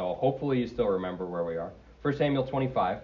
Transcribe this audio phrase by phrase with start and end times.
[0.00, 1.72] so hopefully you still remember where we are.
[2.00, 3.00] 1 Samuel 25.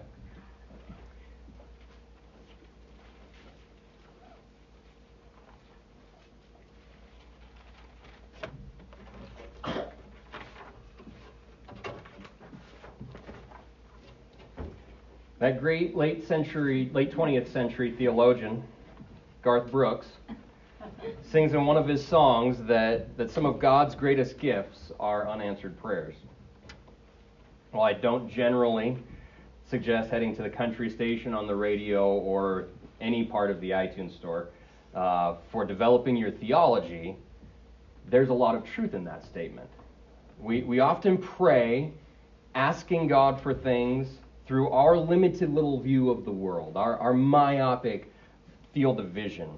[15.37, 18.63] That great late century, late 20th century theologian,
[19.43, 20.07] Garth Brooks,
[21.29, 25.79] sings in one of his songs that, that some of God's greatest gifts are unanswered
[25.79, 26.15] prayers.
[27.73, 28.97] Well, I don't generally
[29.69, 32.67] suggest heading to the country station on the radio or
[33.01, 34.49] any part of the iTunes store
[34.95, 37.17] uh, for developing your theology,
[38.09, 39.69] there's a lot of truth in that statement.
[40.39, 41.91] We, we often pray
[42.55, 44.07] asking God for things
[44.47, 48.11] through our limited little view of the world, our, our myopic
[48.73, 49.49] field of vision.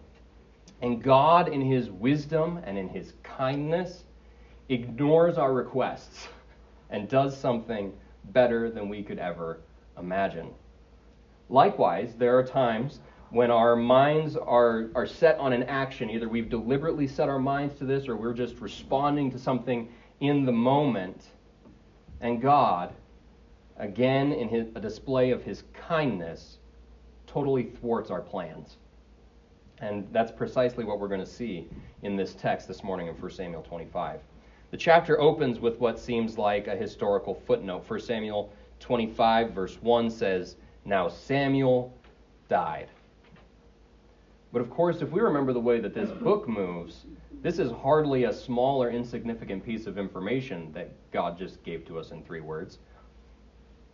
[0.81, 4.03] And God, in His wisdom and in His kindness,
[4.67, 6.27] ignores our requests
[6.89, 7.93] and does something
[8.25, 9.59] better than we could ever
[9.97, 10.49] imagine.
[11.49, 12.99] Likewise, there are times
[13.31, 16.09] when our minds are, are set on an action.
[16.09, 20.45] Either we've deliberately set our minds to this or we're just responding to something in
[20.45, 21.25] the moment.
[22.21, 22.93] And God,
[23.77, 26.57] again in his, a display of his kindness,
[27.27, 28.77] totally thwarts our plans.
[29.79, 31.67] And that's precisely what we're going to see
[32.01, 34.19] in this text this morning in 1 Samuel 25.
[34.71, 37.89] The chapter opens with what seems like a historical footnote.
[37.89, 41.93] 1 Samuel 25, verse 1 says, Now Samuel
[42.49, 42.87] died.
[44.51, 47.05] But of course, if we remember the way that this book moves,
[47.41, 51.97] this is hardly a small or insignificant piece of information that God just gave to
[51.97, 52.79] us in three words.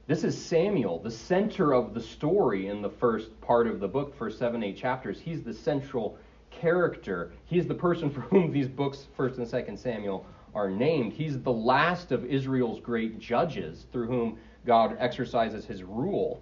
[0.07, 4.15] This is Samuel, the center of the story in the first part of the book,
[4.15, 5.19] first seven, eight chapters.
[5.19, 6.17] He's the central
[6.51, 7.31] character.
[7.45, 11.13] He's the person for whom these books, first and second Samuel, are named.
[11.13, 16.41] He's the last of Israel's great judges through whom God exercises his rule.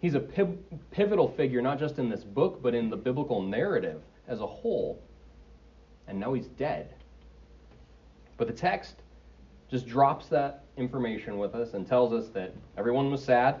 [0.00, 0.20] He's a
[0.90, 5.00] pivotal figure, not just in this book, but in the biblical narrative as a whole.
[6.06, 6.94] And now he's dead.
[8.36, 8.96] But the text
[9.70, 13.60] just drops that information with us and tells us that everyone was sad,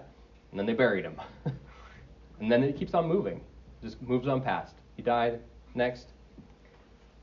[0.50, 1.18] and then they buried him.
[2.40, 3.40] and then it keeps on moving,
[3.82, 4.74] just moves on past.
[4.96, 5.40] He died,
[5.74, 6.08] next.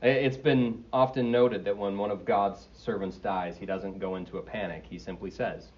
[0.02, 4.38] It's been often noted that when one of God's servants dies, he doesn't go into
[4.38, 4.84] a panic.
[4.88, 5.68] He simply says,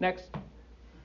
[0.00, 0.30] Next.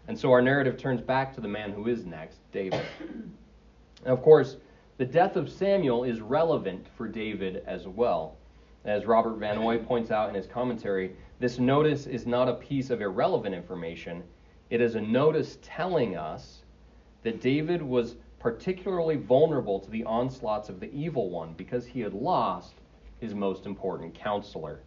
[0.08, 2.86] And so our narrative turns back to the man who is next, David.
[3.10, 4.56] And of course,
[4.98, 8.38] the death of Samuel is relevant for David as well.
[8.86, 13.02] As Robert Vannoy points out in his commentary, this notice is not a piece of
[13.02, 14.24] irrelevant information.
[14.70, 16.62] It is a notice telling us
[17.24, 18.16] that David was
[18.46, 22.76] particularly vulnerable to the onslaughts of the evil one because he had lost
[23.20, 24.82] his most important counselor.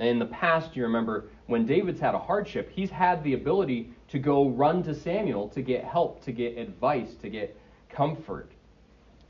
[0.00, 3.90] And in the past, you remember, when David's had a hardship, he's had the ability
[4.08, 7.56] to go run to Samuel to get help, to get advice, to get
[7.88, 8.50] comfort.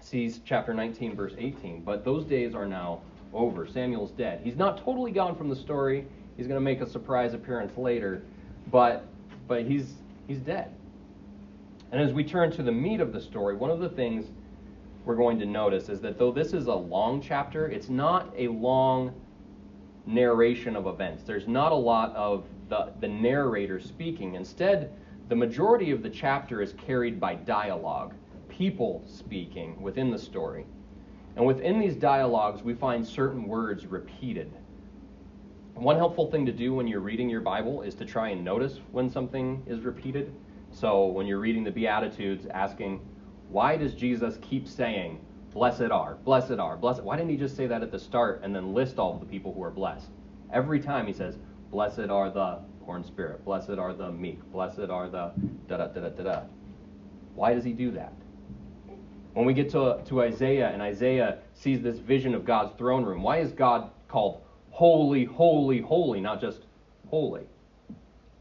[0.01, 1.83] Sees chapter 19, verse 18.
[1.83, 3.03] But those days are now
[3.35, 3.67] over.
[3.67, 4.41] Samuel's dead.
[4.43, 6.07] He's not totally gone from the story.
[6.39, 8.23] He's going to make a surprise appearance later,
[8.73, 9.05] but
[9.47, 10.75] but he's he's dead.
[11.95, 14.27] And as we turn to the meat of the story, one of the things
[15.05, 18.49] we're going to notice is that though this is a long chapter, it's not a
[18.49, 19.15] long
[20.05, 21.23] narration of events.
[21.23, 24.35] There's not a lot of the, the narrator speaking.
[24.35, 24.93] Instead,
[25.29, 28.13] the majority of the chapter is carried by dialogue,
[28.49, 30.67] people speaking within the story.
[31.37, 34.51] And within these dialogues, we find certain words repeated.
[35.75, 38.81] One helpful thing to do when you're reading your Bible is to try and notice
[38.91, 40.35] when something is repeated.
[40.75, 43.01] So when you're reading the Beatitudes, asking,
[43.49, 45.21] why does Jesus keep saying,
[45.53, 47.05] blessed are, blessed are, blessed?
[47.05, 49.27] Why didn't he just say that at the start and then list all of the
[49.27, 50.09] people who are blessed?
[50.53, 51.39] Every time he says,
[51.71, 55.33] blessed are the poor in spirit, blessed are the meek, blessed are the
[55.69, 56.43] da da da da da da.
[57.37, 58.13] Why does he do that?
[59.35, 63.23] When we get to, to Isaiah and Isaiah sees this vision of God's throne room,
[63.23, 66.63] why is God called holy, holy, holy, not just
[67.09, 67.43] holy?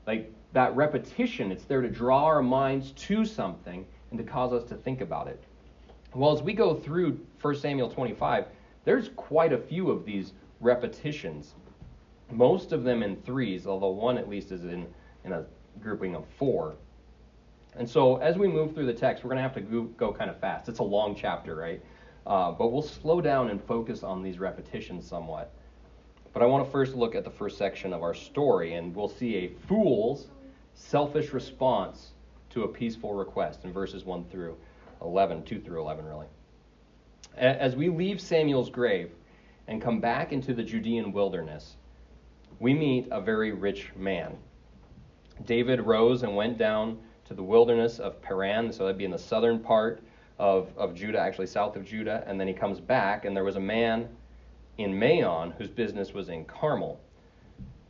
[0.08, 4.64] Like that repetition, it's there to draw our minds to something and to cause us
[4.70, 5.44] to think about it.
[6.14, 8.46] Well, as we go through 1 Samuel 25,
[8.86, 11.56] there's quite a few of these repetitions.
[12.32, 14.86] Most of them in threes, although one at least is in,
[15.26, 15.46] in a
[15.82, 16.76] grouping of four.
[17.76, 20.14] And so as we move through the text, we're going to have to go, go
[20.14, 20.70] kind of fast.
[20.70, 21.82] It's a long chapter, right?
[22.28, 25.52] Uh, but we'll slow down and focus on these repetitions somewhat.
[26.32, 29.10] But I want to first look at the first section of our story, and we'll
[29.10, 30.28] see a fool's
[30.74, 32.12] selfish response
[32.50, 34.56] to a peaceful request in verses 1 through
[35.02, 36.28] 11, 2 through 11, really.
[37.36, 39.12] As we leave Samuel's grave
[39.68, 41.78] and come back into the Judean wilderness,
[42.60, 44.38] we meet a very rich man.
[45.46, 49.18] David rose and went down to the wilderness of Paran, so that'd be in the
[49.18, 50.04] southern part
[50.38, 53.56] of, of Judah, actually south of Judah, and then he comes back, and there was
[53.56, 54.08] a man
[54.78, 57.00] in Maon whose business was in Carmel.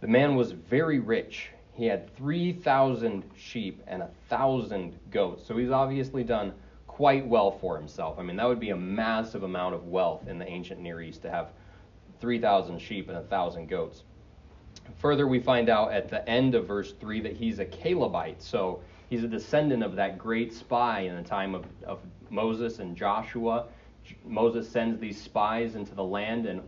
[0.02, 1.50] The man was very rich.
[1.74, 6.54] He had 3,000 sheep and 1,000 goats, so he's obviously done
[6.88, 8.20] quite well for himself.
[8.20, 11.24] I mean, that would be a massive amount of wealth in the ancient Near East
[11.24, 11.52] to have
[12.20, 14.04] 3,000 sheep and 1,000 goats.
[14.98, 18.42] Further, we find out at the end of verse 3 that he's a Calebite.
[18.42, 22.00] So he's a descendant of that great spy in the time of, of
[22.30, 23.66] Moses and Joshua.
[24.26, 26.62] Moses sends these spies into the land, and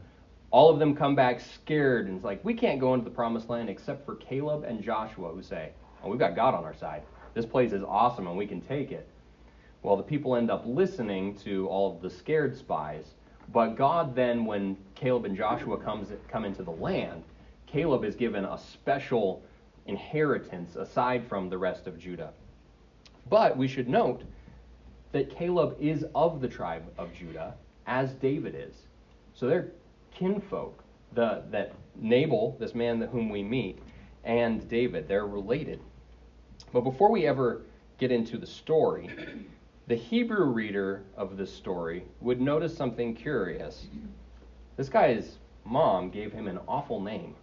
[0.55, 2.07] all of them come back scared.
[2.07, 5.29] And it's like, we can't go into the promised land except for Caleb and Joshua,
[5.33, 5.71] who say,
[6.01, 7.01] oh, we've got God on our side.
[7.33, 9.05] This place is awesome, and we can take it.
[9.83, 13.03] Well, the people end up listening to all of the scared spies.
[13.51, 17.23] But God then, when Caleb and Joshua comes, come into the land,
[17.67, 19.43] Caleb is given a special
[19.87, 22.31] inheritance aside from the rest of Judah.
[23.29, 24.23] But we should note
[25.11, 27.55] that Caleb is of the tribe of Judah,
[27.87, 28.73] as David is.
[29.33, 29.71] So they're
[30.15, 30.83] kinfolk.
[31.13, 33.79] The, that Nabal, this man whom we meet,
[34.23, 35.79] and David, they're related.
[36.73, 37.61] But before we ever
[37.99, 39.09] get into the story,
[39.87, 43.85] the Hebrew reader of this story would notice something curious.
[44.75, 47.35] This guy's mom gave him an awful name.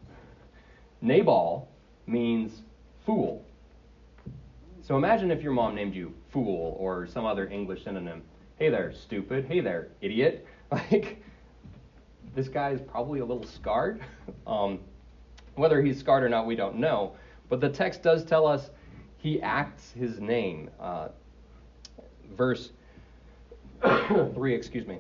[1.00, 1.68] Nabal
[2.06, 2.62] means
[3.06, 3.44] fool.
[4.82, 8.22] So imagine if your mom named you fool or some other English synonym.
[8.58, 9.46] Hey there, stupid.
[9.46, 10.46] Hey there, idiot.
[10.72, 11.22] Like,
[12.34, 14.00] this guy is probably a little scarred.
[14.46, 14.80] Um,
[15.54, 17.12] whether he's scarred or not, we don't know.
[17.48, 18.70] But the text does tell us
[19.18, 20.70] he acts his name.
[20.80, 21.08] Uh,
[22.36, 22.70] verse
[23.82, 24.98] 3, excuse me.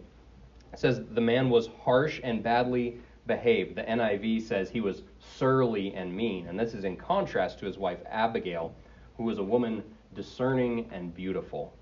[0.76, 3.76] Says, The man was harsh and badly behaved.
[3.76, 6.46] The NIV says he was surly and mean.
[6.46, 8.74] And this is in contrast to his wife Abigail,
[9.16, 9.82] who was a woman
[10.14, 11.72] discerning and beautiful.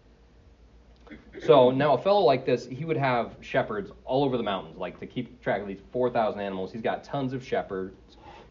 [1.44, 5.00] So now a fellow like this, he would have shepherds all over the mountains, like
[5.00, 6.72] to keep track of these 4,000 animals.
[6.72, 7.94] He's got tons of shepherds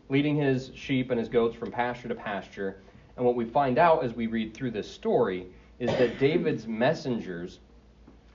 [0.09, 2.81] leading his sheep and his goats from pasture to pasture.
[3.15, 5.47] And what we find out as we read through this story
[5.77, 7.59] is that David's messengers,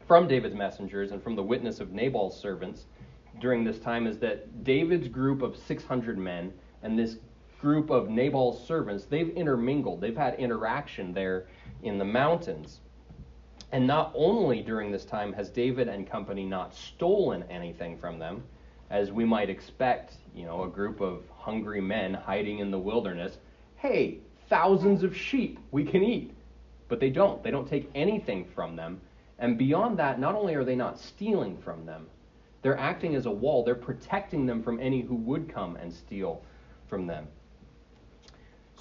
[0.06, 2.84] from David's messengers and from the witness of Nabal's servants
[3.40, 7.16] during this time, is that David's group of 600 men and this
[7.60, 11.46] group of Nabal's servants, they've intermingled, they've had interaction there
[11.82, 12.80] in the mountains.
[13.74, 18.44] And not only during this time has David and company not stolen anything from them,
[18.88, 23.36] as we might expect, you know, a group of hungry men hiding in the wilderness,
[23.74, 26.30] hey, thousands of sheep we can eat.
[26.86, 27.42] But they don't.
[27.42, 29.00] They don't take anything from them.
[29.40, 32.06] And beyond that, not only are they not stealing from them,
[32.62, 33.64] they're acting as a wall.
[33.64, 36.42] They're protecting them from any who would come and steal
[36.86, 37.26] from them.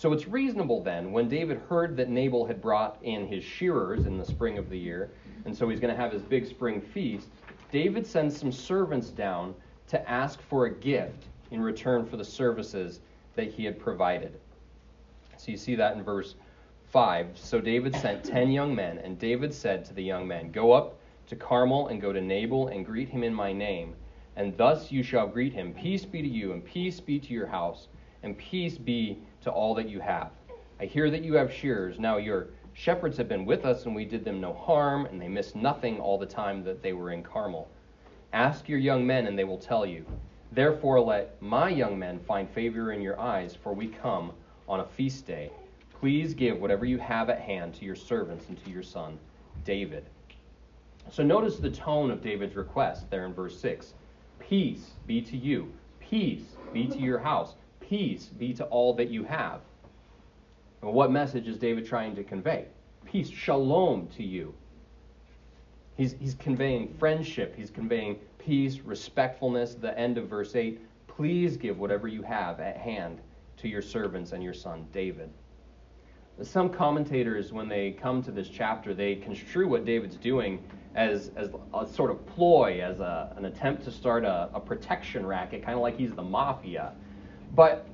[0.03, 4.17] So it's reasonable then, when David heard that Nabal had brought in his shearers in
[4.17, 5.11] the spring of the year,
[5.45, 7.29] and so he's going to have his big spring feast,
[7.71, 9.55] David sends some servants down
[9.87, 12.99] to ask for a gift in return for the services
[13.35, 14.37] that he had provided.
[15.37, 16.35] So you see that in verse
[16.91, 17.37] 5.
[17.37, 20.99] So David sent ten young men, and David said to the young men, Go up
[21.27, 23.95] to Carmel and go to Nabal and greet him in my name.
[24.35, 27.47] And thus you shall greet him Peace be to you, and peace be to your
[27.47, 27.87] house
[28.23, 30.31] and peace be to all that you have.
[30.79, 31.99] I hear that you have shearers.
[31.99, 35.27] Now your shepherds have been with us, and we did them no harm, and they
[35.27, 37.67] missed nothing all the time that they were in Carmel.
[38.31, 40.05] Ask your young men, and they will tell you.
[40.51, 44.31] Therefore, let my young men find favor in your eyes, for we come
[44.67, 45.51] on a feast day.
[45.99, 49.17] Please give whatever you have at hand to your servants and to your son,
[49.63, 50.05] David.
[51.11, 53.93] So notice the tone of David's request there in verse 6.
[54.39, 55.71] Peace be to you.
[55.99, 57.55] Peace be to your house
[57.87, 59.61] peace be to all that you have.
[60.81, 62.65] What message is David trying to convey?
[63.05, 64.53] Peace, shalom to you.
[65.95, 69.75] He's, he's conveying friendship, he's conveying peace, respectfulness.
[69.75, 70.81] The end of verse 8
[71.15, 73.19] please give whatever you have at hand
[73.57, 75.29] to your servants and your son David.
[76.41, 80.63] Some commentators, when they come to this chapter, they construe what David's doing
[80.95, 85.25] as, as a sort of ploy, as a, an attempt to start a, a protection
[85.25, 86.93] racket, kind of like he's the mafia.
[87.55, 87.87] But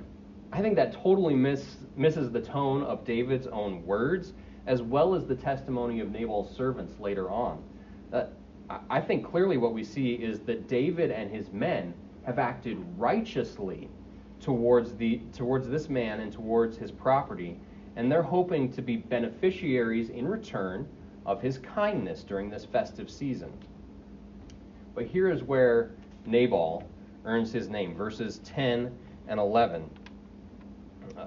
[0.52, 4.32] I think that totally miss, misses the tone of David's own words,
[4.66, 7.62] as well as the testimony of Nabal's servants later on.
[8.12, 8.24] Uh,
[8.88, 11.92] I think clearly what we see is that David and his men
[12.24, 13.88] have acted righteously
[14.40, 17.58] towards, the, towards this man and towards his property,
[17.96, 20.88] and they're hoping to be beneficiaries in return
[21.26, 23.52] of his kindness during this festive season.
[24.94, 25.90] But here is where
[26.26, 26.84] Nabal
[27.24, 28.90] earns his name, verses 10
[29.28, 29.88] and 11.
[31.16, 31.26] Uh,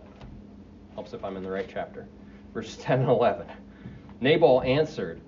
[0.93, 2.07] helps if I'm in the right chapter.
[2.53, 3.47] Verses 10 and 11.
[4.21, 5.21] Nabal answered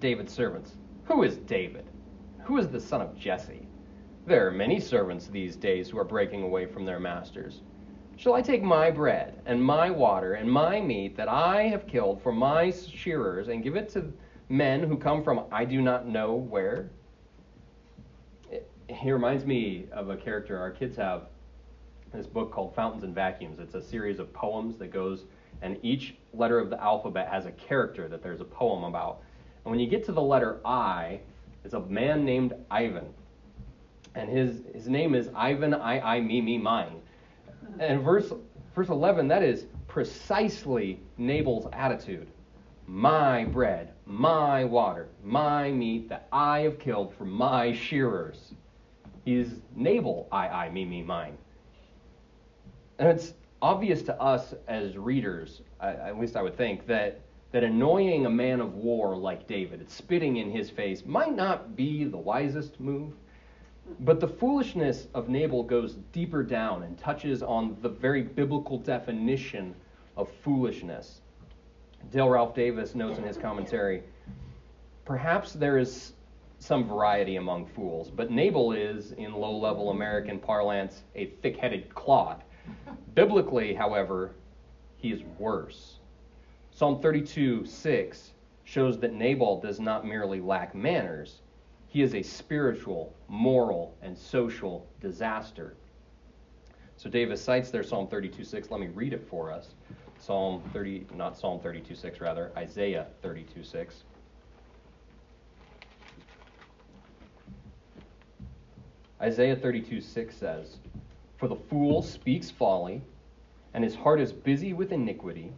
[0.00, 1.84] David's servants, Who is David?
[2.44, 3.68] Who is the son of Jesse?
[4.26, 7.60] There are many servants these days who are breaking away from their masters.
[8.16, 12.22] Shall I take my bread and my water and my meat that I have killed
[12.22, 14.12] for my shearers and give it to
[14.48, 16.90] men who come from I do not know where?
[18.88, 21.28] He reminds me of a character our kids have
[22.14, 23.58] this book called Fountains and Vacuums.
[23.58, 25.24] It's a series of poems that goes,
[25.62, 29.22] and each letter of the alphabet has a character that there's a poem about.
[29.64, 31.20] And when you get to the letter I,
[31.64, 33.06] it's a man named Ivan.
[34.14, 37.00] And his, his name is Ivan I I me me mine.
[37.80, 38.32] And verse
[38.74, 42.28] verse 11 that is precisely Nabal's attitude.
[42.86, 48.52] My bread, my water, my meat that I have killed for my shearers.
[49.24, 51.38] He's Nabal I I me me mine.
[52.98, 57.20] And it's obvious to us as readers, at least I would think, that,
[57.52, 62.04] that annoying a man of war like David, spitting in his face, might not be
[62.04, 63.12] the wisest move.
[64.00, 69.74] But the foolishness of Nabal goes deeper down and touches on the very biblical definition
[70.16, 71.20] of foolishness.
[72.10, 74.02] Dale Ralph Davis notes in his commentary
[75.04, 76.12] perhaps there is
[76.58, 81.94] some variety among fools, but Nabal is, in low level American parlance, a thick headed
[81.94, 82.42] clod.
[83.14, 84.32] Biblically, however,
[84.96, 85.98] he is worse.
[86.70, 88.30] Psalm 32 6
[88.64, 91.42] shows that Nabal does not merely lack manners,
[91.86, 95.76] he is a spiritual, moral, and social disaster.
[96.96, 98.70] So Davis cites there Psalm 32 6.
[98.70, 99.74] Let me read it for us.
[100.18, 104.02] Psalm 30, not Psalm 32 6, rather, Isaiah 32 6.
[109.20, 110.76] Isaiah 32 6 says,
[111.44, 113.02] for the fool speaks folly,
[113.74, 115.52] and his heart is busy with iniquity,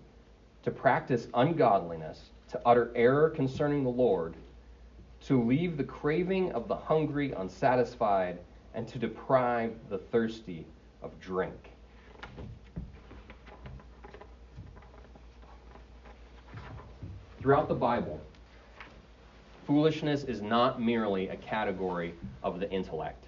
[0.64, 4.35] to practice ungodliness, to utter error concerning the Lord,
[5.26, 8.40] to leave the craving of the hungry unsatisfied,
[8.75, 10.66] and to deprive the thirsty
[11.05, 11.71] of drink.
[17.38, 18.21] Throughout the Bible,
[19.69, 22.12] foolishness is not merely a category
[22.43, 23.25] of the intellect.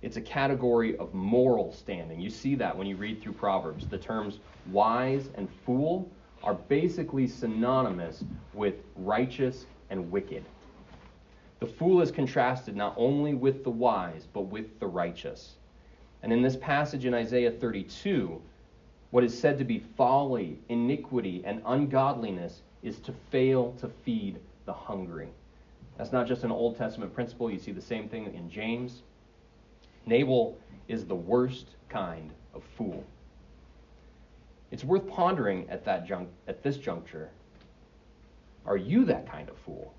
[0.00, 2.20] It's a category of moral standing.
[2.20, 3.86] You see that when you read through Proverbs.
[3.86, 4.38] The terms
[4.70, 6.10] wise and fool
[6.42, 8.24] are basically synonymous
[8.54, 10.44] with righteous and wicked.
[11.60, 15.56] The fool is contrasted not only with the wise, but with the righteous.
[16.22, 18.40] And in this passage in Isaiah 32,
[19.10, 24.72] what is said to be folly, iniquity, and ungodliness is to fail to feed the
[24.72, 25.30] hungry.
[25.96, 27.50] That's not just an Old Testament principle.
[27.50, 29.02] You see the same thing in James.
[30.08, 30.56] Nabal
[30.88, 33.04] is the worst kind of fool.
[34.70, 37.30] It's worth pondering at, that jun- at this juncture.
[38.66, 39.94] Are you that kind of fool?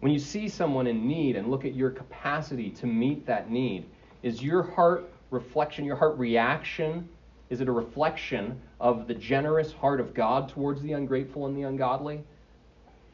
[0.00, 3.86] When you see someone in need and look at your capacity to meet that need,
[4.22, 7.08] is your heart reflection, your heart reaction,
[7.50, 11.62] is it a reflection of the generous heart of God towards the ungrateful and the
[11.62, 12.22] ungodly?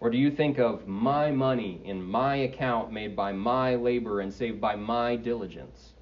[0.01, 4.33] Or do you think of my money in my account made by my labor and
[4.33, 5.95] saved by my diligence?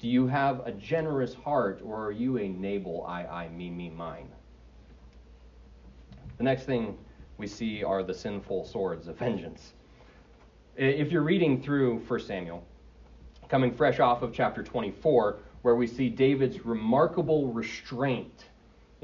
[0.00, 3.90] Do you have a generous heart or are you a Nabal, I, I, me, me,
[3.90, 4.28] mine?
[6.38, 6.98] The next thing
[7.38, 9.72] we see are the sinful swords of vengeance.
[10.76, 12.62] If you're reading through 1 Samuel,
[13.48, 18.46] coming fresh off of chapter 24, where we see David's remarkable restraint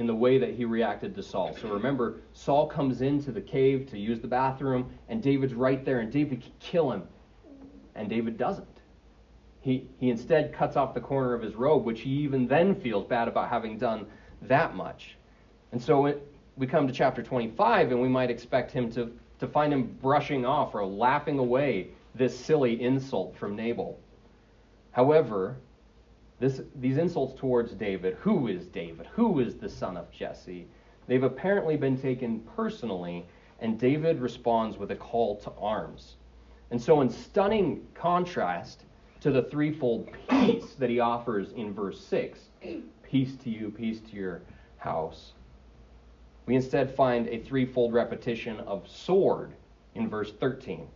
[0.02, 1.56] in the way that he reacted to Saul.
[1.62, 6.00] So remember, Saul comes into the cave to use the bathroom, and David's right there,
[6.00, 7.04] and David can kill him.
[7.94, 8.66] And David doesn't.
[9.60, 13.06] He, he instead cuts off the corner of his robe, which he even then feels
[13.06, 14.06] bad about having done
[14.42, 15.16] that much.
[15.70, 19.46] And so it, we come to chapter 25, and we might expect him to, to
[19.46, 24.00] find him brushing off or laughing away this silly insult from Nabal.
[24.90, 25.58] However,
[26.42, 29.06] this, these insults towards David who is David?
[29.14, 30.66] Who is the son of Jesse?
[31.06, 33.24] They've apparently been taken personally,
[33.60, 36.16] and David responds with a call to arms.
[36.72, 38.82] And so, in stunning contrast
[39.20, 42.40] to the threefold peace that he offers in verse 6
[43.04, 44.42] peace to you, peace to your
[44.78, 45.34] house,
[46.46, 49.52] we instead find a threefold repetition of sword
[49.94, 50.88] in verse 13.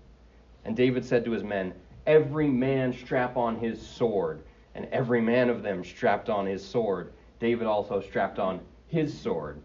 [0.65, 1.73] And David said to his men,
[2.05, 4.43] Every man strap on his sword
[4.77, 7.13] and every man of them strapped on his sword.
[7.41, 9.61] David also strapped on his sword.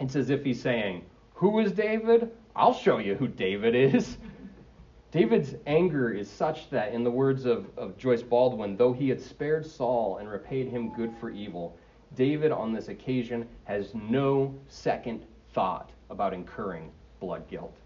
[0.00, 2.32] It's as if he's saying, Who is David?
[2.56, 4.16] I'll show you who David is.
[5.12, 9.20] David's anger is such that, in the words of, of Joyce Baldwin, though he had
[9.20, 11.76] spared Saul and repaid him good for evil,
[12.16, 17.76] David on this occasion has no second thought about incurring blood guilt.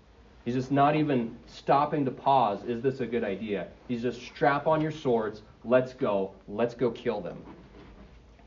[0.47, 2.63] He's just not even stopping to pause.
[2.63, 3.67] Is this a good idea?
[3.89, 5.43] He's just strap on your swords.
[5.65, 6.31] Let's go.
[6.47, 7.43] Let's go kill them.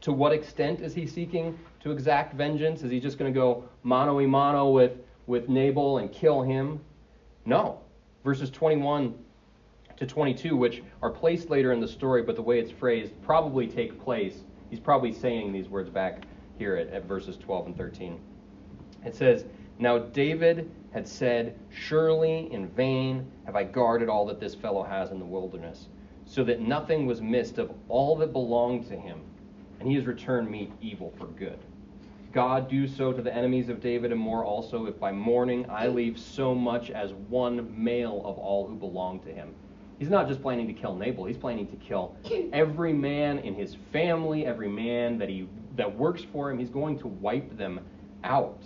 [0.02, 2.84] To what extent is he seeking to exact vengeance?
[2.84, 4.94] Is he just going to go mano a mano with,
[5.28, 6.80] with Nabal and kill him?
[7.46, 7.82] No.
[8.24, 9.14] Verses 21
[9.98, 13.68] to 22, which are placed later in the story, but the way it's phrased probably
[13.68, 14.38] take place.
[14.70, 16.24] He's probably saying these words back
[16.58, 18.18] here at, at verses 12 and 13.
[19.06, 19.44] It says,
[19.80, 25.12] Now David had said, Surely in vain have I guarded all that this fellow has
[25.12, 25.88] in the wilderness,
[26.26, 29.22] so that nothing was missed of all that belonged to him,
[29.80, 31.60] and he has returned me evil for good.
[32.32, 35.88] God do so to the enemies of David and more also, if by morning I
[35.88, 39.56] leave so much as one male of all who belong to him.
[39.98, 42.16] He's not just planning to kill Nabal, he's planning to kill
[42.54, 46.60] every man in his family, every man that he that works for him.
[46.60, 47.80] He's going to wipe them
[48.24, 48.62] out.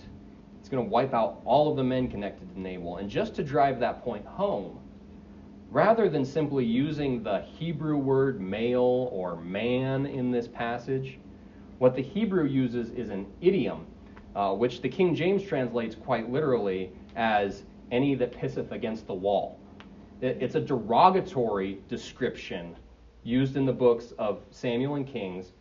[0.64, 2.96] He's going to wipe out all of the men connected to Nabal.
[2.96, 4.80] And just to drive that point home,
[5.70, 11.20] rather than simply using the Hebrew word male or man in this passage,
[11.80, 13.86] what the Hebrew uses is an idiom,
[14.38, 19.60] uh, which the King James translates quite literally as any that pisseth against the wall.
[20.22, 22.74] It's a derogatory description
[23.26, 25.52] used in the books of Samuel and Kings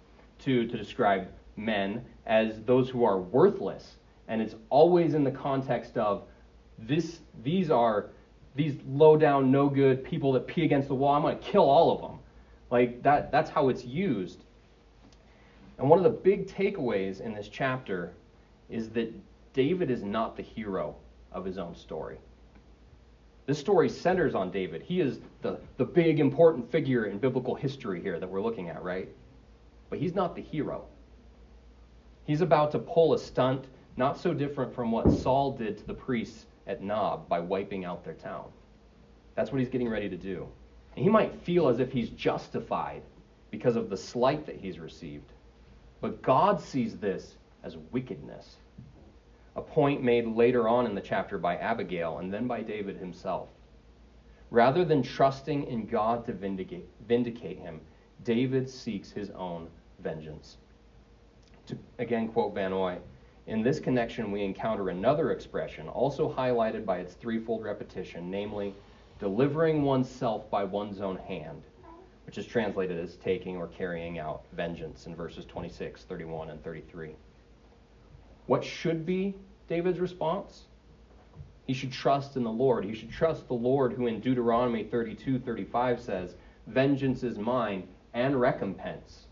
[0.45, 3.97] to, to describe men as those who are worthless.
[4.33, 6.23] And it's always in the context of
[6.79, 8.07] this, these are
[8.55, 11.15] these low down, no good people that pee against the wall.
[11.15, 12.19] I'm going to kill all of them.
[12.71, 14.39] Like that, that's how it's used.
[15.77, 18.15] And one of the big takeaways in this chapter
[18.71, 19.13] is that
[19.53, 20.97] David is not the hero
[21.31, 22.17] of his own story.
[23.45, 24.81] This story centers on David.
[24.81, 28.83] He is the, the big important figure in biblical history here that we're looking at,
[28.83, 29.11] right?
[29.91, 30.87] But he's not the hero.
[32.25, 35.95] He's about to pull a stunt not so different from what Saul did to the
[35.95, 38.47] priests at Nob by wiping out their town.
[39.35, 40.49] That's what he's getting ready to do.
[40.97, 43.03] And he might feel as if he's justified
[43.51, 45.33] because of the slight that he's received.
[46.01, 48.57] But God sees this as wickedness
[49.55, 53.49] a point made later on in the chapter by Abigail and then by David himself.
[54.51, 57.81] Rather than trusting in God to vindicate, vindicate him,
[58.25, 59.69] David seeks his own
[60.01, 60.59] vengeance.
[61.67, 62.73] To again quote Van
[63.47, 68.75] in this connection we encounter another expression, also highlighted by its threefold repetition, namely,
[69.19, 71.63] delivering oneself by one's own hand,
[72.27, 77.15] which is translated as taking or carrying out vengeance in verses 26, 31, and 33.
[78.47, 79.35] What should be
[79.69, 80.63] David's response?
[81.67, 82.85] He should trust in the Lord.
[82.85, 86.35] He should trust the Lord who in Deuteronomy 32 35 says,
[86.67, 89.27] Vengeance is mine and recompense.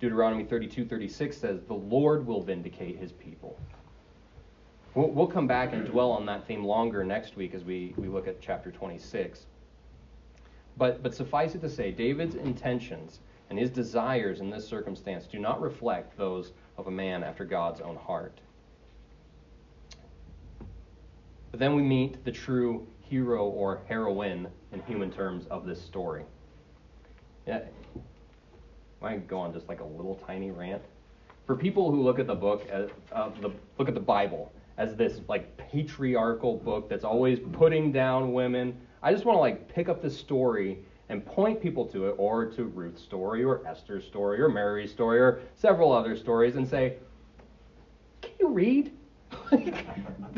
[0.00, 3.58] Deuteronomy 32 36 says, The Lord will vindicate his people.
[4.94, 8.08] We'll, we'll come back and dwell on that theme longer next week as we, we
[8.08, 9.46] look at chapter 26.
[10.76, 15.38] But, but suffice it to say, David's intentions and his desires in this circumstance do
[15.38, 18.40] not reflect those of a man after God's own heart.
[21.50, 26.24] But then we meet the true hero or heroine in human terms of this story.
[29.02, 30.82] I go on just like a little tiny rant.
[31.46, 34.94] For people who look at the book, as, uh, the, look at the Bible as
[34.96, 39.88] this like patriarchal book that's always putting down women, I just want to like pick
[39.88, 44.40] up the story and point people to it, or to Ruth's story, or Esther's story,
[44.40, 46.96] or Mary's story, or several other stories, and say,
[48.20, 48.92] "Can you read?"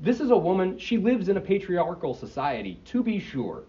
[0.00, 0.78] this is a woman.
[0.78, 3.64] She lives in a patriarchal society, to be sure,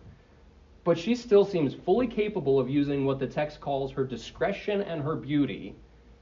[0.89, 5.04] but she still seems fully capable of using what the text calls her discretion and
[5.04, 5.75] her beauty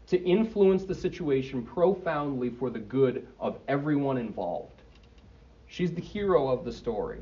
[0.07, 4.81] to influence the situation profoundly for the good of everyone involved.
[5.67, 7.19] She's the hero of the story.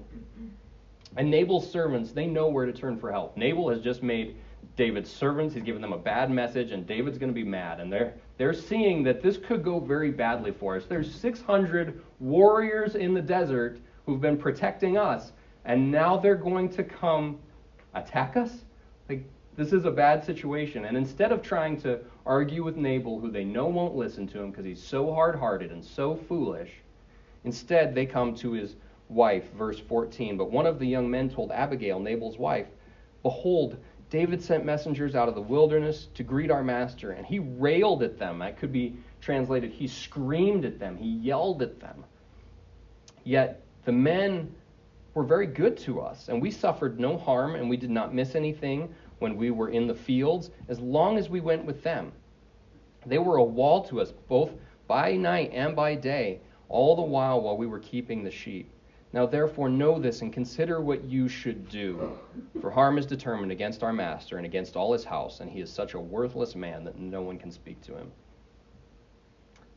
[1.18, 3.38] And Nabal's servants, they know where to turn for help.
[3.38, 4.38] Nabal has just made
[4.76, 7.80] David's servants, he's given them a bad message, and David's going to be mad.
[7.80, 10.86] And they're, they're seeing that this could go very badly for us.
[10.90, 13.78] There's 600 warriors in the desert
[14.08, 15.32] who've been protecting us,
[15.66, 17.40] and now they're going to come
[17.94, 18.52] attack us?
[19.10, 19.24] Like,
[19.56, 20.86] this is a bad situation.
[20.86, 24.52] And instead of trying to argue with Nabal, who they know won't listen to him
[24.52, 26.72] because he's so hard hearted and so foolish,
[27.44, 28.76] instead they come to his
[29.10, 30.38] wife, verse 14.
[30.38, 32.68] But one of the young men told Abigail, Nabal's wife,
[33.24, 33.78] Behold,
[34.10, 38.20] David sent messengers out of the wilderness to greet our master, and he railed at
[38.20, 38.40] them.
[38.40, 42.04] That could be translated, he screamed at them, he yelled at them.
[43.24, 44.54] Yet the men
[45.16, 48.36] were very good to us, and we suffered no harm, and we did not miss
[48.36, 52.12] anything when we were in the fields, as long as we went with them.
[53.06, 54.52] They were a wall to us, both
[54.88, 58.70] by night and by day, all the while while we were keeping the sheep.
[59.14, 62.20] Now therefore know this and consider what you should do.
[62.60, 65.72] For harm is determined against our master and against all his house, and he is
[65.72, 68.12] such a worthless man that no one can speak to him.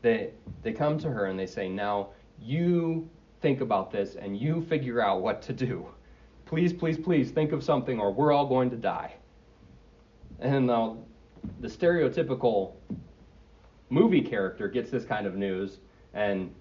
[0.01, 0.31] They,
[0.63, 2.09] they come to her and they say, Now
[2.41, 3.09] you
[3.41, 5.87] think about this and you figure out what to do.
[6.45, 9.15] Please, please, please think of something or we're all going to die.
[10.39, 12.73] And the stereotypical
[13.89, 15.79] movie character gets this kind of news
[16.13, 16.53] and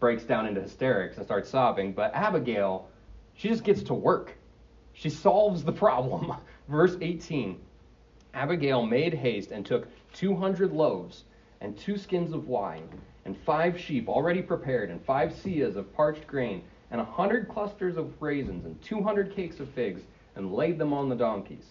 [0.00, 1.92] breaks down into hysterics and starts sobbing.
[1.92, 2.88] But Abigail,
[3.34, 4.36] she just gets to work.
[4.92, 6.34] She solves the problem.
[6.68, 7.58] Verse 18
[8.34, 11.24] Abigail made haste and took 200 loaves
[11.60, 12.88] and two skins of wine
[13.24, 17.96] and five sheep already prepared and five seahs of parched grain and a hundred clusters
[17.96, 20.02] of raisins and 200 cakes of figs
[20.36, 21.66] and laid them on the donkeys.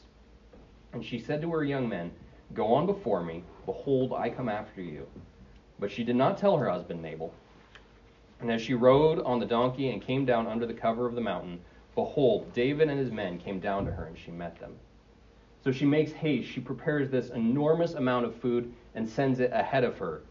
[0.94, 2.12] And she said to her young men,
[2.54, 3.44] Go on before me.
[3.66, 5.08] Behold, I come after you.
[5.80, 7.34] But she did not tell her husband Nabal.
[8.42, 11.22] And as she rode on the donkey and came down under the cover of the
[11.22, 11.62] mountain,
[11.96, 14.76] behold, David and his men came down to her, and she met them.
[15.64, 16.50] So she makes haste.
[16.50, 20.24] She prepares this enormous amount of food and sends it ahead of her.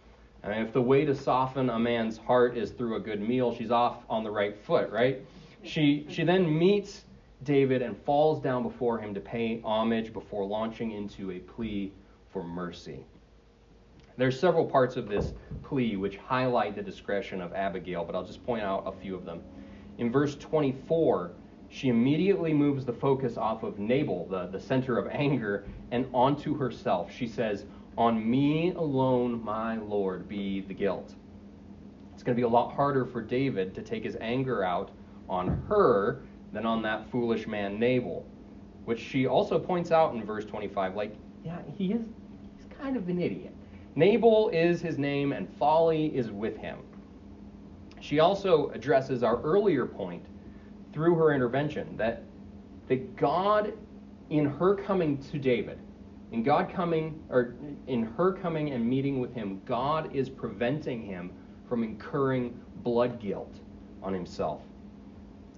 [0.42, 3.70] And if the way to soften a man's heart is through a good meal, she's
[3.70, 5.20] off on the right foot, right?
[5.62, 7.04] She, she then meets
[7.44, 11.92] David and falls down before him to pay homage before launching into a plea
[12.32, 13.04] for mercy.
[14.16, 18.44] There's several parts of this plea which highlight the discretion of Abigail, but I'll just
[18.44, 19.40] point out a few of them.
[19.98, 21.32] In verse 24,
[21.68, 26.56] she immediately moves the focus off of Nabal, the, the center of anger, and onto
[26.56, 27.10] herself.
[27.12, 27.64] She says,
[27.98, 31.14] On me alone, my Lord, be the guilt.
[32.14, 34.90] It's going to be a lot harder for David to take his anger out
[35.28, 36.22] on her
[36.52, 38.26] than on that foolish man Nabal,
[38.84, 40.94] which she also points out in verse 25.
[40.94, 42.02] Like, yeah, he is
[42.56, 43.54] he's kind of an idiot.
[43.96, 46.78] Nabal is his name, and folly is with him.
[48.00, 50.24] She also addresses our earlier point
[50.92, 52.22] through her intervention that,
[52.88, 53.72] that God,
[54.30, 55.78] in her coming to David,
[56.32, 57.54] in God coming, or
[57.86, 61.32] in her coming and meeting with him, God is preventing him
[61.68, 63.54] from incurring blood guilt
[64.02, 64.62] on himself.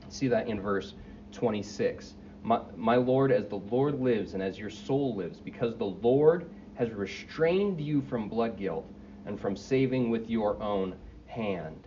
[0.09, 0.95] See that in verse
[1.33, 2.15] 26.
[2.43, 6.49] My, my Lord, as the Lord lives and as your soul lives, because the Lord
[6.75, 8.87] has restrained you from blood guilt
[9.27, 10.95] and from saving with your own
[11.27, 11.87] hand.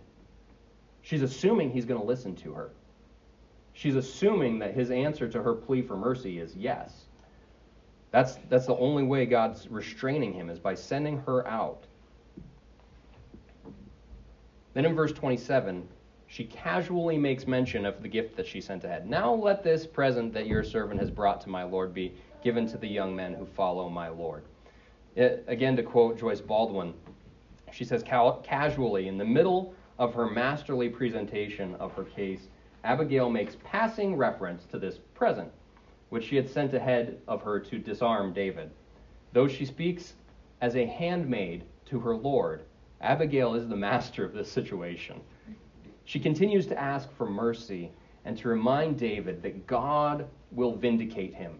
[1.02, 2.70] She's assuming he's going to listen to her.
[3.74, 7.05] She's assuming that his answer to her plea for mercy is yes.
[8.10, 11.84] That's, that's the only way God's restraining him, is by sending her out.
[14.74, 15.86] Then in verse 27,
[16.28, 19.08] she casually makes mention of the gift that she sent ahead.
[19.08, 22.78] Now let this present that your servant has brought to my Lord be given to
[22.78, 24.44] the young men who follow my Lord.
[25.14, 26.92] It, again, to quote Joyce Baldwin,
[27.72, 32.48] she says casually, in the middle of her masterly presentation of her case,
[32.84, 35.50] Abigail makes passing reference to this present,
[36.08, 38.70] which she had sent ahead of her to disarm David.
[39.32, 40.14] Though she speaks
[40.60, 42.62] as a handmaid to her Lord,
[43.00, 45.20] Abigail is the master of this situation.
[46.04, 47.90] She continues to ask for mercy
[48.24, 51.54] and to remind David that God will vindicate him.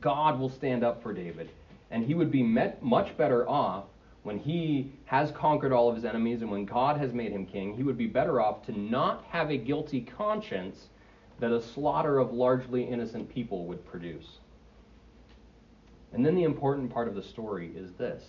[0.00, 1.50] God will stand up for David,
[1.90, 3.84] and he would be met much better off
[4.22, 7.74] when he has conquered all of his enemies and when God has made him king,
[7.74, 10.88] he would be better off to not have a guilty conscience
[11.40, 14.38] that a slaughter of largely innocent people would produce.
[16.12, 18.22] And then the important part of the story is this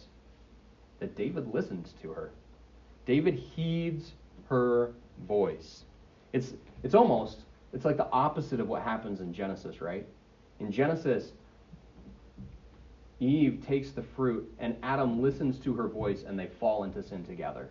[0.99, 2.31] that David listens to her.
[3.05, 4.11] David heeds
[4.49, 4.91] her
[5.27, 5.83] voice.
[6.33, 7.37] It's, it's almost,
[7.73, 10.05] it's like the opposite of what happens in Genesis, right?
[10.59, 11.31] In Genesis,
[13.21, 17.23] Eve takes the fruit, and Adam listens to her voice, and they fall into sin
[17.25, 17.69] together.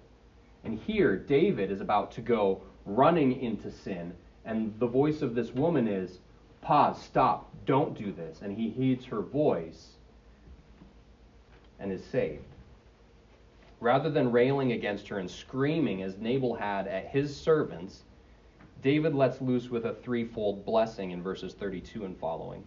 [0.64, 4.14] And here, David is about to go running into sin,
[4.48, 6.18] and the voice of this woman is,
[6.62, 8.40] Pause, stop, don't do this.
[8.42, 9.88] And he heeds her voice
[11.78, 12.42] and is saved.
[13.78, 18.02] Rather than railing against her and screaming as Nabal had at his servants,
[18.82, 22.64] David lets loose with a threefold blessing in verses 32 and following.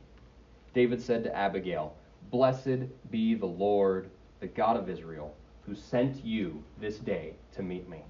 [0.75, 1.95] David said to Abigail,
[2.29, 7.89] Blessed be the Lord, the God of Israel, who sent you this day to meet
[7.89, 8.03] me.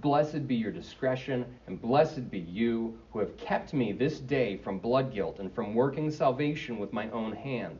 [0.00, 4.78] Blessed be your discretion, and blessed be you who have kept me this day from
[4.78, 7.78] blood guilt and from working salvation with my own hand.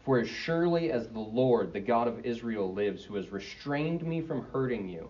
[0.00, 4.20] For as surely as the Lord, the God of Israel, lives, who has restrained me
[4.20, 5.08] from hurting you,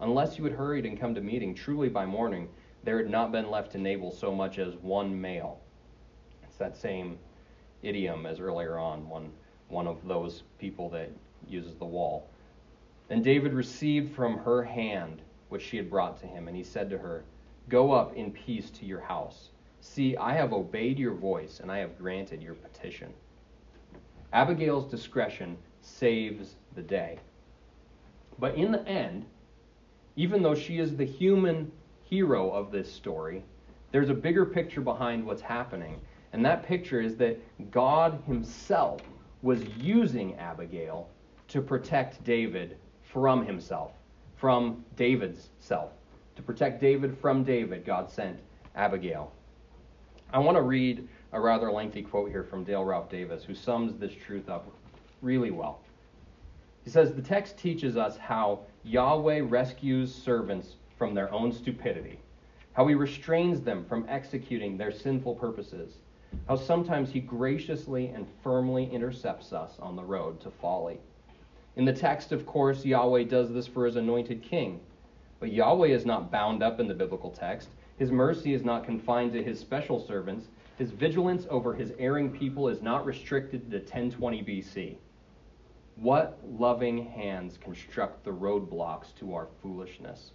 [0.00, 2.48] unless you had hurried and come to meeting, truly by morning
[2.82, 5.60] there had not been left to Nabal so much as one male.
[6.42, 7.18] It's that same
[7.82, 9.30] idiom as earlier on, one,
[9.68, 11.10] one of those people that
[11.46, 12.28] uses the wall.
[13.10, 16.90] And David received from her hand which she had brought to him, and he said
[16.90, 17.22] to her,
[17.68, 19.50] Go up in peace to your house.
[19.80, 23.12] See, I have obeyed your voice, and I have granted your petition.
[24.32, 27.18] Abigail's discretion saves the day.
[28.38, 29.26] But in the end,
[30.16, 31.70] even though she is the human
[32.02, 33.44] hero of this story,
[33.92, 36.00] there's a bigger picture behind what's happening.
[36.32, 37.38] And that picture is that
[37.70, 39.02] God Himself
[39.42, 41.10] was using Abigail
[41.48, 43.92] to protect David from himself,
[44.42, 45.92] from David's self.
[46.34, 48.40] To protect David from David, God sent
[48.74, 49.30] Abigail.
[50.32, 53.96] I want to read a rather lengthy quote here from Dale Ralph Davis, who sums
[54.00, 54.68] this truth up
[55.20, 55.78] really well.
[56.82, 62.18] He says, The text teaches us how Yahweh rescues servants from their own stupidity,
[62.72, 65.98] how he restrains them from executing their sinful purposes,
[66.48, 70.98] how sometimes he graciously and firmly intercepts us on the road to folly.
[71.74, 74.80] In the text, of course, Yahweh does this for his anointed king.
[75.40, 77.70] But Yahweh is not bound up in the biblical text.
[77.96, 80.48] His mercy is not confined to his special servants.
[80.76, 84.96] His vigilance over his erring people is not restricted to 1020 BC.
[85.96, 90.32] What loving hands construct the roadblocks to our foolishness?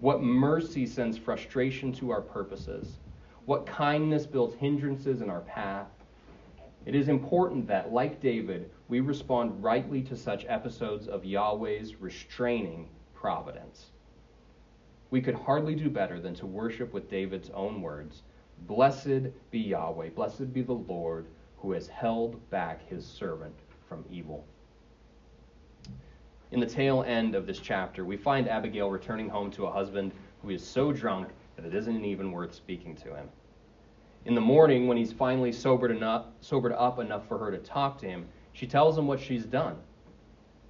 [0.00, 2.98] What mercy sends frustration to our purposes?
[3.46, 5.88] What kindness builds hindrances in our path?
[6.84, 12.88] It is important that, like David, we respond rightly to such episodes of Yahweh's restraining
[13.14, 13.90] providence.
[15.10, 18.22] We could hardly do better than to worship with David's own words
[18.66, 21.26] Blessed be Yahweh, blessed be the Lord,
[21.58, 23.54] who has held back his servant
[23.88, 24.44] from evil.
[26.50, 30.12] In the tail end of this chapter, we find Abigail returning home to a husband
[30.42, 33.28] who is so drunk that it isn't even worth speaking to him.
[34.24, 37.98] In the morning, when he's finally sobered, enough, sobered up enough for her to talk
[37.98, 39.76] to him, she tells him what she's done.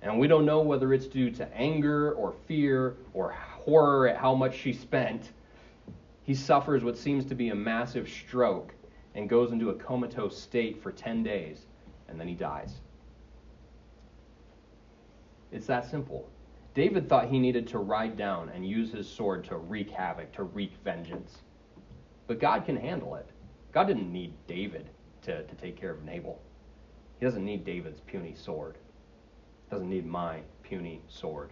[0.00, 4.34] And we don't know whether it's due to anger or fear or horror at how
[4.34, 5.32] much she spent.
[6.24, 8.74] He suffers what seems to be a massive stroke
[9.14, 11.66] and goes into a comatose state for 10 days,
[12.08, 12.80] and then he dies.
[15.52, 16.28] It's that simple.
[16.74, 20.44] David thought he needed to ride down and use his sword to wreak havoc, to
[20.44, 21.42] wreak vengeance.
[22.26, 23.28] But God can handle it.
[23.72, 24.90] God didn't need David
[25.22, 26.40] to, to take care of Nabal.
[27.18, 28.76] He doesn't need David's puny sword.
[29.64, 31.50] He doesn't need my puny sword.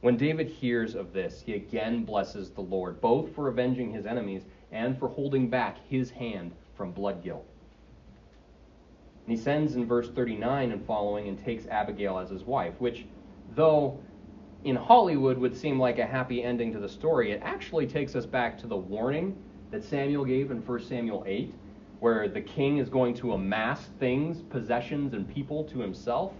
[0.00, 4.42] When David hears of this, he again blesses the Lord, both for avenging his enemies
[4.70, 7.46] and for holding back his hand from blood guilt.
[9.26, 13.06] And he sends in verse 39 and following and takes Abigail as his wife, which,
[13.54, 13.98] though
[14.64, 18.26] in Hollywood would seem like a happy ending to the story, it actually takes us
[18.26, 19.36] back to the warning
[19.72, 21.52] that Samuel gave in 1 Samuel 8,
[21.98, 26.32] where the king is going to amass things, possessions, and people to himself.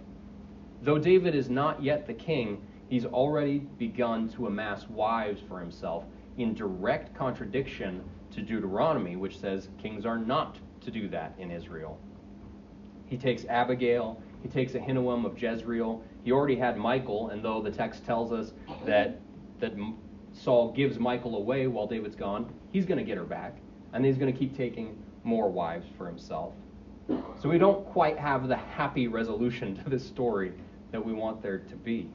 [0.82, 6.04] Though David is not yet the king, he's already begun to amass wives for himself
[6.36, 11.98] in direct contradiction to Deuteronomy, which says kings are not to do that in Israel.
[13.06, 16.02] He takes Abigail, he takes Ahinoam of Jezreel.
[16.24, 18.52] He already had Michal, and though the text tells us
[18.84, 19.20] that,
[19.60, 19.72] that
[20.32, 23.56] Saul gives Michal away while David's gone, he's going to get her back,
[23.92, 26.54] and he's going to keep taking more wives for himself.
[27.40, 30.52] So we don't quite have the happy resolution to this story
[30.90, 32.08] that we want there to be.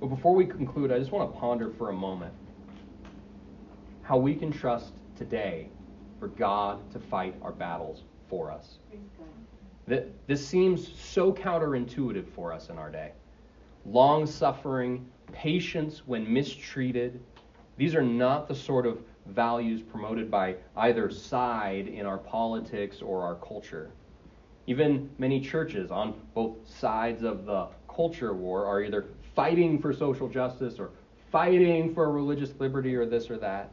[0.00, 2.34] But before we conclude, I just want to ponder for a moment
[4.02, 5.68] how we can trust today
[6.18, 8.78] for God to fight our battles for us.
[9.86, 13.12] That this seems so counterintuitive for us in our day.
[13.84, 17.20] Long suffering, patience when mistreated,
[17.82, 23.24] these are not the sort of values promoted by either side in our politics or
[23.24, 23.90] our culture.
[24.68, 30.28] Even many churches on both sides of the culture war are either fighting for social
[30.28, 30.90] justice or
[31.32, 33.72] fighting for religious liberty or this or that.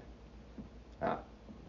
[1.03, 1.17] Uh,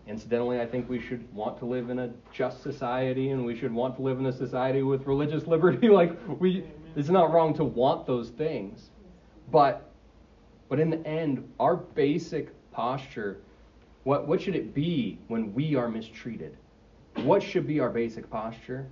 [0.06, 3.70] incidentally, I think we should want to live in a just society and we should
[3.70, 5.90] want to live in a society with religious liberty.
[5.90, 6.64] like we,
[6.96, 8.88] it's not wrong to want those things,
[9.52, 9.89] but
[10.70, 13.40] but in the end, our basic posture,
[14.04, 16.56] what what should it be when we are mistreated?
[17.16, 18.86] What should be our basic posture?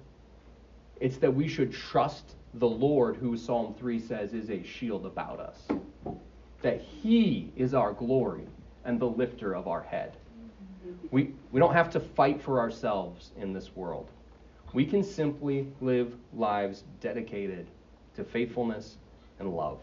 [1.00, 5.38] It's that we should trust the Lord, who Psalm 3 says is a shield about
[5.38, 5.68] us.
[6.62, 8.46] That He is our glory
[8.84, 10.16] and the lifter of our head.
[11.12, 14.08] We, we don't have to fight for ourselves in this world.
[14.72, 17.68] We can simply live lives dedicated
[18.16, 18.96] to faithfulness
[19.38, 19.78] and love.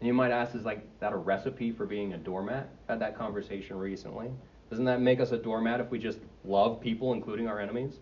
[0.00, 2.68] And you might ask, is like that a recipe for being a doormat?
[2.88, 4.30] Had that conversation recently.
[4.68, 8.00] Doesn't that make us a doormat if we just love people, including our enemies?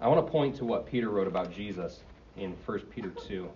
[0.00, 2.00] I want to point to what Peter wrote about Jesus
[2.36, 3.48] in 1 Peter 2.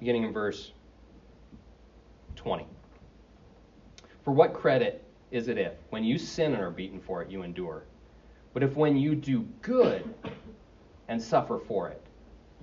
[0.00, 0.72] Beginning in verse
[2.34, 2.66] 20.
[4.24, 7.42] For what credit is it if, when you sin and are beaten for it, you
[7.42, 7.84] endure?
[8.52, 10.12] But if when you do good
[11.08, 12.05] and suffer for it,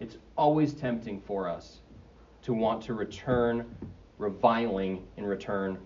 [0.00, 1.78] It's always tempting for us
[2.42, 3.66] to want to return
[4.18, 5.78] reviling in return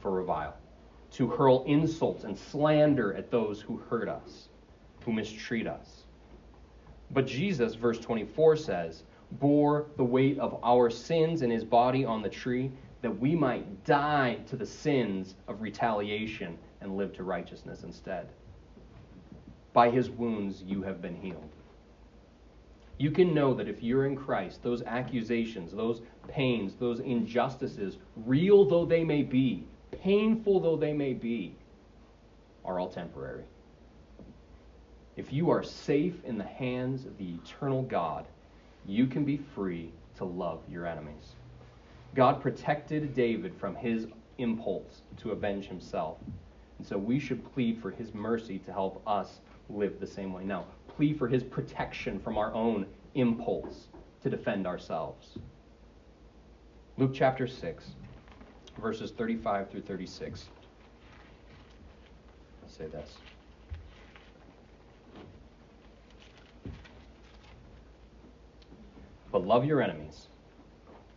[0.00, 0.56] for revile,
[1.12, 4.48] to hurl insults and slander at those who hurt us,
[5.04, 6.04] who mistreat us.
[7.10, 9.02] But Jesus, verse 24 says,
[9.32, 12.70] bore the weight of our sins in his body on the tree,
[13.02, 18.28] that we might die to the sins of retaliation and live to righteousness instead.
[19.72, 21.50] By his wounds you have been healed.
[22.98, 28.64] You can know that if you're in Christ, those accusations, those pains, those injustices, real
[28.64, 29.64] though they may be,
[30.02, 31.54] painful though they may be,
[32.64, 33.44] are all temporary.
[35.16, 38.26] If you are safe in the hands of the eternal God,
[38.84, 41.34] you can be free to love your enemies.
[42.14, 44.06] God protected David from his
[44.38, 46.18] impulse to avenge himself.
[46.78, 50.44] And so we should plead for his mercy to help us live the same way.
[50.44, 50.64] Now,
[50.98, 52.84] plead for his protection from our own
[53.14, 53.86] impulse
[54.20, 55.38] to defend ourselves.
[56.96, 57.90] Luke chapter 6,
[58.82, 60.46] verses 35 through 36.
[62.64, 63.14] I'll say this.
[69.30, 70.26] But love your enemies,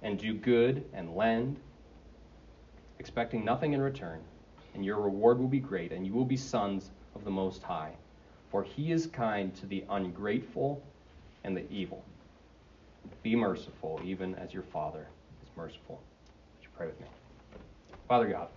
[0.04, 1.60] and do good and lend,
[3.00, 4.22] expecting nothing in return,
[4.76, 7.96] and your reward will be great, and you will be sons of the Most High.
[8.52, 10.84] For he is kind to the ungrateful
[11.44, 12.04] and the evil.
[13.24, 15.08] Be merciful, even as your Father
[15.42, 16.02] is merciful.
[16.58, 17.08] Would you pray with me?
[18.08, 18.50] Father God,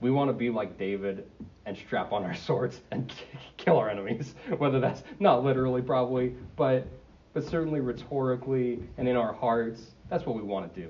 [0.00, 1.26] we want to be like David
[1.64, 3.12] and strap on our swords and
[3.56, 4.34] kill our enemies.
[4.58, 6.86] Whether that's not literally, probably, but
[7.34, 10.88] but certainly rhetorically and in our hearts, that's what we want to do.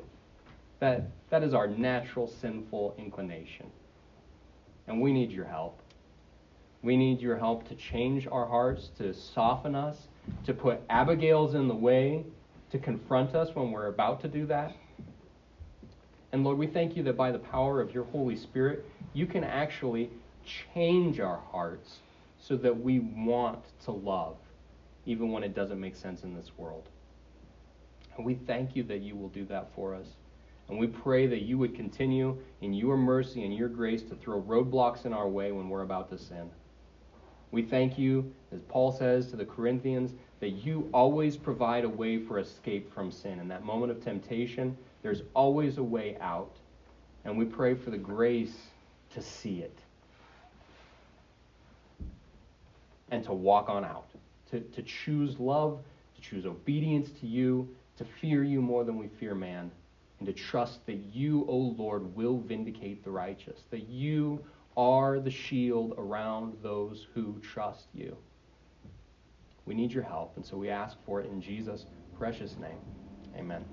[0.81, 3.71] That that is our natural sinful inclination.
[4.89, 5.81] And we need your help.
[6.83, 9.97] We need your help to change our hearts, to soften us,
[10.47, 12.25] to put Abigail's in the way,
[12.71, 14.75] to confront us when we're about to do that.
[16.33, 19.45] And Lord, we thank you that by the power of your Holy Spirit, you can
[19.45, 20.11] actually
[20.75, 21.99] change our hearts
[22.41, 24.37] so that we want to love,
[25.07, 26.85] even when it doesn't make sense in this world.
[28.17, 30.07] And we thank you that you will do that for us.
[30.69, 34.43] And we pray that you would continue in your mercy and your grace to throw
[34.43, 36.51] roadblocks in our way when we're about to sin.
[37.51, 42.19] We thank you, as Paul says to the Corinthians, that you always provide a way
[42.19, 43.39] for escape from sin.
[43.39, 46.57] In that moment of temptation, there's always a way out.
[47.25, 48.57] And we pray for the grace
[49.15, 49.79] to see it
[53.11, 54.09] and to walk on out,
[54.51, 55.81] to, to choose love,
[56.15, 59.71] to choose obedience to you, to fear you more than we fear man,
[60.19, 64.45] and to trust that you, O Lord, will vindicate the righteous, that you
[64.77, 68.17] are the shield around those who trust you.
[69.67, 71.85] We need your help, and so we ask for it in Jesus'
[72.17, 72.79] precious name.
[73.37, 73.65] Amen.